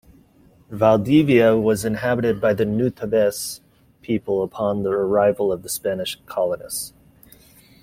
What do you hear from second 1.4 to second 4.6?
was inhabited by the Nutabes people